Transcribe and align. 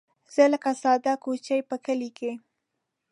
زه 0.33 0.43
لکه 0.53 0.71
ساده 0.81 1.13
کوچۍ 1.23 1.59
په 1.69 1.75
کلي 1.85 2.09
کې 2.17 2.31